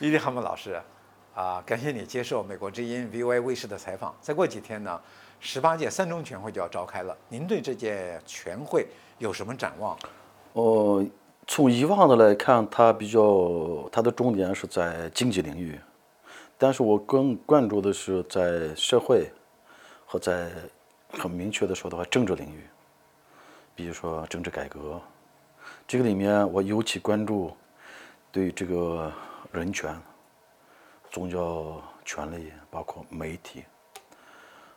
[0.00, 0.82] 伊利哈姆老师，
[1.36, 4.12] 啊，感谢你接受美国之音 VOA 卫视的采访。
[4.20, 5.00] 再过几天呢，
[5.38, 8.88] 十八届三中全会就要召开了，您对这届全会
[9.18, 9.96] 有什么展望？
[10.54, 11.06] 哦，
[11.46, 15.78] 从以往的来看，它比较它的重点是在经济领域，
[16.58, 19.30] 但是我更关注的是在社会
[20.04, 20.50] 和在
[21.08, 22.64] 很明确的说的话，政治领域，
[23.76, 25.00] 比如说政治改革。
[25.86, 27.52] 这个里面我尤其关注
[28.32, 29.12] 对这个
[29.54, 29.96] 人权、
[31.10, 33.64] 宗教权利，包括媒体，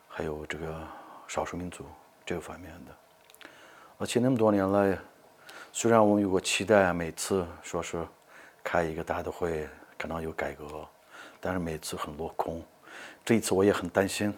[0.08, 0.88] 还有这个
[1.28, 1.84] 少数民族
[2.24, 3.50] 这个方面的。
[3.98, 4.96] 而且那么多年来，
[5.74, 8.08] 虽然我们有过期待，每次说是
[8.64, 9.68] 开一个大的会，
[9.98, 10.88] 可能有改革，
[11.42, 12.64] 但是每次很落空。
[13.26, 14.32] 这一次我也很担心。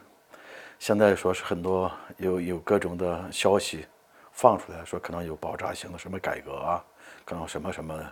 [0.80, 3.86] 现在说是很多有有各种的消息。
[4.32, 6.82] 放出来说可能有爆炸性的什么改革啊，
[7.26, 8.10] 可能什么什么的，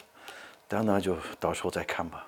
[0.67, 2.25] 但呢就到时候再看吧。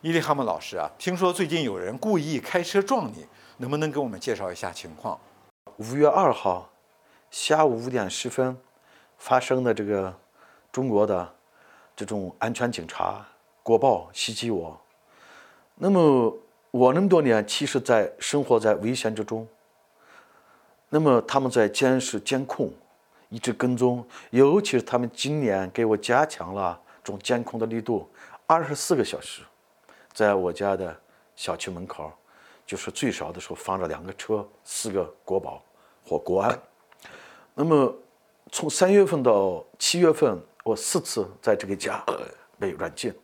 [0.00, 3.26] 伊利哈姆老师啊，听说最近有人故意开车撞你，
[3.58, 5.18] 能不能给我们介绍一下情况？
[5.76, 6.70] 五月二号
[7.30, 8.56] 下午五点十分
[9.18, 10.14] 发生的这个
[10.72, 11.34] 中国的
[11.94, 13.24] 这种安全警察
[13.62, 14.80] 国报袭击我，
[15.76, 16.36] 那么
[16.70, 19.46] 我那么多年其实在生活在危险之中，
[20.88, 22.72] 那么他们在监视监控。
[23.28, 28.08] 一直跟踪，尤其是他们今年给我加强了这种监控的力度，
[28.46, 29.42] 二十四个小时，
[30.12, 30.94] 在我家的
[31.34, 32.12] 小区门口，
[32.64, 35.62] 就是最少的时候放着两个车，四个国保
[36.04, 36.58] 或国安。
[37.54, 37.94] 那么
[38.50, 42.04] 从三月份到七月份，我四次在这个家
[42.58, 43.14] 被软禁，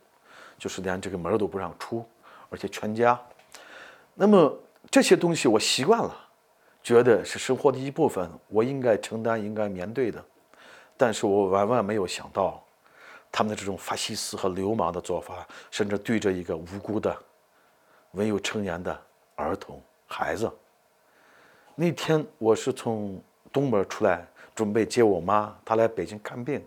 [0.57, 2.05] 就是连这个门都不让出，
[2.49, 3.19] 而且全家。
[4.13, 4.57] 那么
[4.91, 6.25] 这些东西我习惯了。
[6.81, 10.23] 觉得是生活的一部分，我应该承担、应该面对的。
[10.95, 12.63] 但是我万万没有想到，
[13.31, 17.15] 他们的这种法西斯和流氓的做法，甚至对着一个无辜的、
[18.11, 18.99] 没有成年的
[19.35, 20.51] 儿童孩子。
[21.75, 23.21] 那天我是从
[23.53, 26.65] 东门出来，准备接我妈，她来北京看病。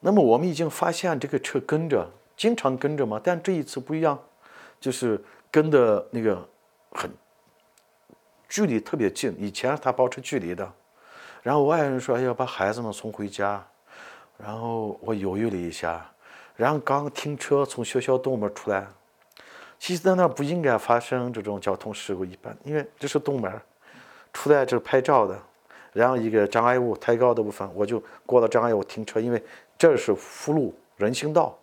[0.00, 4.18] 那么我们已经发现这个车跟着，经常跟着嘛，但这一次不一样，
[4.78, 6.46] 就是跟的那个
[6.90, 7.10] 很。
[8.46, 10.70] 距离特别近，以前他保持距离的。
[11.42, 13.66] 然后我爱人说要把孩子们送回家，
[14.36, 16.10] 然后我犹豫了一下，
[16.56, 18.86] 然后刚停车从学校东门出来，
[19.78, 23.60] 其实在那不应该发生这种交通事故，一般因为这是东门，
[24.32, 25.38] 出来这拍照的，
[25.92, 29.42] 然后一个障碍物太高的部分，我就过了障碍物停车，因为
[29.78, 31.56] 这是辅路人行道，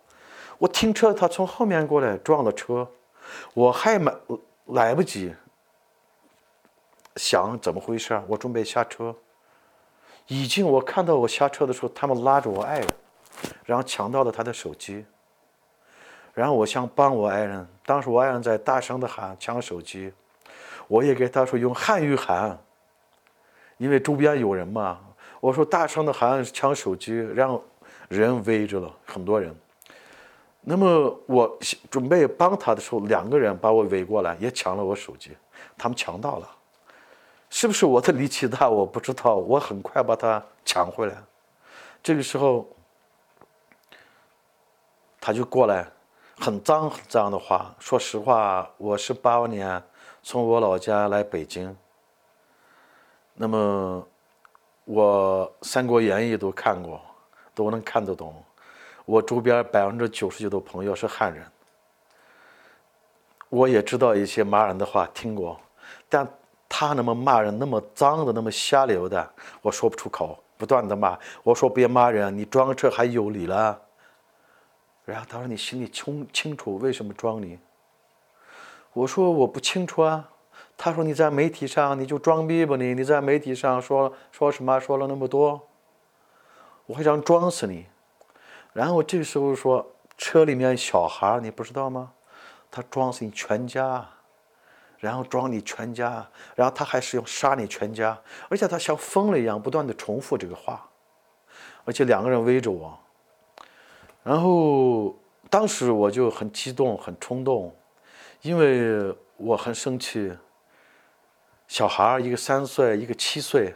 [0.58, 2.88] 我停车，他从后面过来撞了车，
[3.54, 4.12] 我还没
[4.66, 5.34] 来不及。
[7.16, 8.18] 想怎么回事？
[8.26, 9.14] 我准备下车，
[10.32, 12.88] 已经我看到我下车的时候，他们拉着我爱人，
[13.66, 15.04] 然后抢到了他的手机。
[16.32, 20.10] 然后我想帮我爱人，当时我爱人在大声的喊抢手机，
[20.88, 22.58] 我也给他说用汉语喊，
[23.76, 25.00] 因为周边有人嘛。
[25.38, 27.62] 我说大声的喊抢手机，然后
[28.08, 29.54] 人围着了很多人。
[30.62, 31.58] 那么我
[31.90, 35.32] 准备帮他的时候，两个人把我围过来，也抢了我手机，
[35.76, 36.48] 他们抢到了。
[37.54, 38.66] 是不是我的力气大？
[38.66, 39.36] 我不知道。
[39.36, 41.14] 我很快把它抢回来。
[42.02, 42.66] 这个时候，
[45.20, 45.86] 他就过来，
[46.38, 47.74] 很脏很脏的话。
[47.78, 49.80] 说实话，我是八五年
[50.22, 51.76] 从我老家来北京。
[53.34, 54.08] 那么，
[54.86, 56.98] 我《三国演义》都看过，
[57.54, 58.42] 都能看得懂。
[59.04, 61.46] 我周边百分之九十九的朋友是汉人，
[63.50, 65.60] 我也知道一些骂人的话，听过，
[66.08, 66.26] 但。
[66.74, 71.18] 他那么骂人，那么脏的，那么下流的，我说不出口，不断的骂。
[71.42, 73.78] 我说别骂人，你装车还有理了。
[75.04, 77.58] 然后他说你心里清清楚为什么装你？
[78.94, 80.30] 我说我不清楚啊。
[80.78, 85.68] 他说你在媒体上你就装逼吧你，你在媒体上说说什么说了那么多，
[86.86, 87.84] 我还想装死你。
[88.72, 92.12] 然后这时候说车里面小孩你不知道吗？
[92.70, 94.08] 他装死你全家。
[95.02, 98.16] 然后装你全家，然后他还是要杀你全家，
[98.48, 100.88] 而且他像疯了一样不断的重复这个话，
[101.84, 102.96] 而且两个人围着我，
[104.22, 105.18] 然后
[105.50, 107.74] 当时我就很激动很冲动，
[108.42, 110.32] 因为我很生气。
[111.66, 113.74] 小孩一个三岁一个七岁，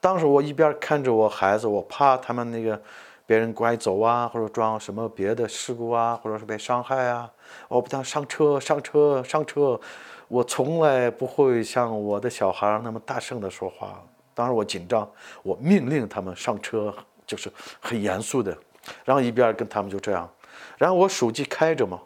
[0.00, 2.78] 当时我一边看着我孩子，我怕他们那个
[3.24, 7.32] 别人拐走啊，或者撞什么别的事故啊，或者是被伤害啊，
[7.68, 9.80] 我不想上车上车上车。
[10.28, 14.02] 我从来不会像我的小孩那么大声的说话。
[14.34, 15.10] 当时我紧张，
[15.42, 16.94] 我命令他们上车，
[17.26, 18.56] 就是很严肃的，
[19.04, 20.30] 然后一边跟他们就这样，
[20.76, 22.00] 然后我手机开着嘛，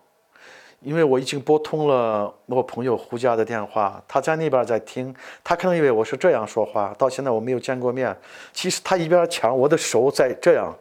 [0.80, 5.14] 因为我已经拨通了我朋友胡家的电话，他在那边在听，
[5.44, 8.16] 他可能以为我是这样说话，到现在我没有见过面。
[8.54, 10.74] 其实他一边抢我的手在这样，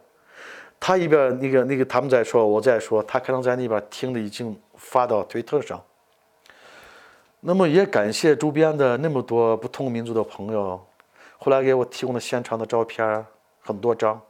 [0.80, 5.78] 他一边那个那个他们在说，我在说，他可能在那边听的已经发到推特上。
[7.44, 10.80] 那么也感谢周边的那么多不同民族的朋友，
[11.38, 13.26] 后来给我提供了现场的照片
[13.60, 14.20] 很多张。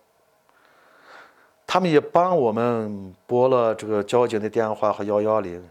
[1.66, 5.62] 他们也帮我们拨了这个交警的电话和幺幺零。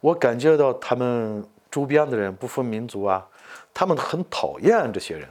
[0.00, 3.24] 我感觉到他们周边的人不分民族啊，
[3.72, 5.28] 他们很讨厌这些人。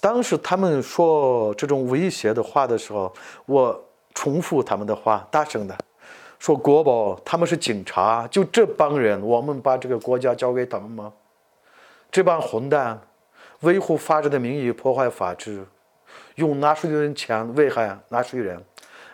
[0.00, 3.12] 当时他们说这种威胁的话的时候，
[3.46, 5.78] 我重复他们的话，大声的。
[6.40, 11.12] 说国宝他们是警察，就这帮人，我们把这个国家交给他们吗？
[12.10, 12.98] 这帮混蛋，
[13.60, 15.66] 维护法治的名义破坏法治，
[16.36, 18.60] 用纳税人的钱危害纳税人。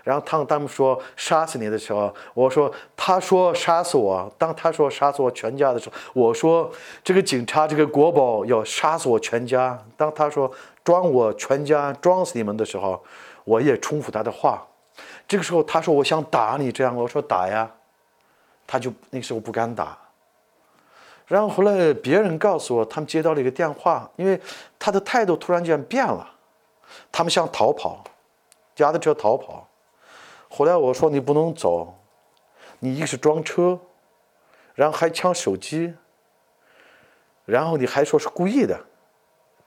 [0.05, 4.33] 然后当他们说杀死你的时候，我说他说杀死我。
[4.39, 6.71] 当他说杀死我全家的时候，我说
[7.03, 9.77] 这个警察这个国宝要杀死我全家。
[9.97, 10.49] 当他说
[10.85, 13.03] 装我全家装死你们的时候，
[13.43, 14.65] 我也重复他的话。
[15.29, 17.71] 这个时候，他说：“我想打你。”这样，我说：“打呀。”
[18.67, 19.97] 他就那个时候不敢打。
[21.27, 24.41] 然后后来别人告诉我，他们接到了一个电话，因为
[24.79, 26.35] 他的态度突然间变了，
[27.11, 28.05] 他们想逃跑，
[28.77, 29.69] 押着车逃跑。
[30.49, 31.97] 后来我说：“你不能走，
[32.79, 33.79] 你一个是装车，
[34.75, 35.95] 然后还抢手机，
[37.45, 38.81] 然后你还说是故意的，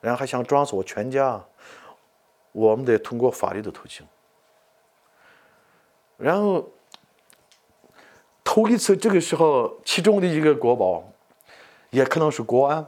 [0.00, 1.42] 然后还想撞死我全家，
[2.52, 4.06] 我们得通过法律的途径。”
[6.20, 6.68] 然后
[8.44, 11.02] 头一次，这个时候，其中的一个国宝，
[11.88, 12.86] 也可能是国安，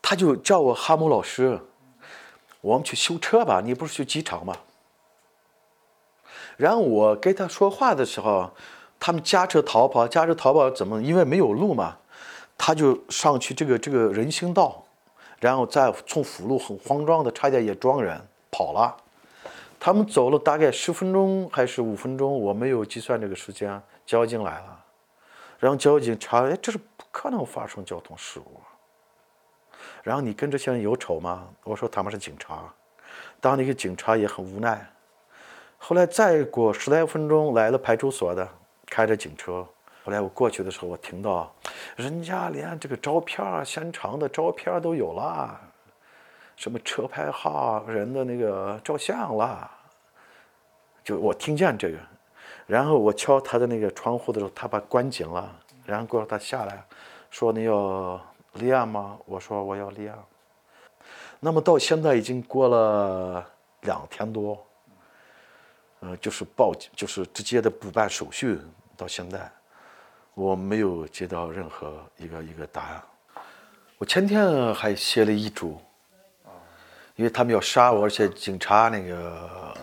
[0.00, 1.60] 他就叫我哈姆老师，
[2.60, 4.56] 我们去修车吧，你不是去机场吗？
[6.56, 8.52] 然后我跟他说话的时候，
[9.00, 11.02] 他们驾车逃跑，驾车逃跑怎么？
[11.02, 11.98] 因为没有路嘛，
[12.56, 14.84] 他就上去这个这个人行道，
[15.40, 18.96] 然后再从辅路很慌张的，差点也撞人跑了。
[19.84, 23.82] 他们走了大概十分钟还是五分钟，我没有计算这个时间。
[24.06, 24.84] 交警来了，
[25.58, 28.60] 然后交警查，哎，这是不可能发生交通事故。
[30.04, 31.48] 然后你跟这些人有仇吗？
[31.64, 32.72] 我说他们是警察。
[33.40, 34.88] 当那个警察也很无奈。
[35.78, 38.48] 后来再过十来分钟，来了派出所的，
[38.86, 39.66] 开着警车。
[40.04, 41.52] 后来我过去的时候，我听到，
[41.96, 45.60] 人家连这个照片现场的照片都有了。
[46.62, 49.68] 什么车牌号、人的那个照相啦，
[51.02, 51.98] 就我听见这个，
[52.68, 55.52] 然后我敲他的那个窗户的时候，他把关紧了，
[55.84, 56.80] 然后过后他下来，
[57.32, 59.18] 说你要立案吗？
[59.26, 60.16] 我说我要立案。
[61.40, 63.44] 那么到现在已经过了
[63.80, 64.64] 两天多，
[65.98, 68.56] 呃，就是报警，就是直接的补办手续，
[68.96, 69.50] 到现在
[70.34, 73.02] 我没有接到任何一个一个答案。
[73.98, 75.76] 我前天还写了遗嘱。
[77.16, 79.76] 因为他们要杀我，而且警察那个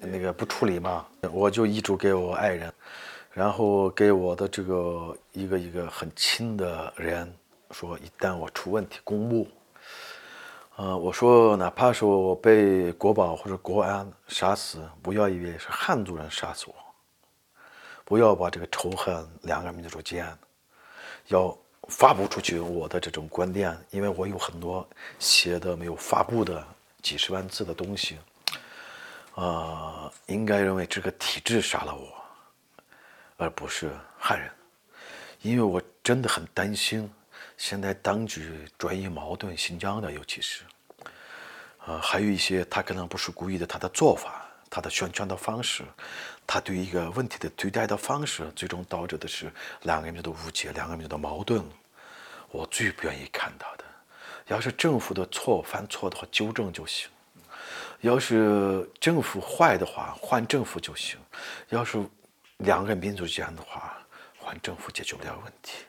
[0.00, 2.72] 那个不处理嘛，我就遗嘱给我爱人，
[3.32, 7.32] 然后给我的这个一个一个很亲的人
[7.70, 9.48] 说，一旦我出问题，公布，
[10.76, 16.74] 呃，我说哪怕说我被国保或者国安杀死，不要以为是汉族人杀死我，
[18.04, 20.26] 不要把这个仇恨两个民族间，
[21.28, 21.56] 要。
[21.88, 24.86] 发布出去我的这种观点，因为我有很多
[25.18, 26.66] 写的没有发布的
[27.02, 28.18] 几十万字的东西，
[29.34, 32.12] 啊，应该认为这个体制杀了我，
[33.36, 34.50] 而不是汉人，
[35.42, 37.10] 因为我真的很担心，
[37.56, 40.62] 现在当局转移矛盾，新疆的尤其是，
[41.78, 44.45] 啊，还有一些他可能不是故意的，他的做法。
[44.76, 45.82] 他的宣传的方式，
[46.46, 49.50] 他对一个问题的对待的方式，最终导致的是
[49.84, 51.64] 两个民族的误解，两个民族的矛盾。
[52.50, 53.84] 我最不愿意看到的，
[54.48, 57.08] 要是政府的错犯错的话，纠正就行；
[58.02, 61.16] 要是政府坏的话，换政府就行；
[61.70, 62.06] 要是
[62.58, 63.96] 两个民族间的话，
[64.36, 65.86] 换政府解决不了问题。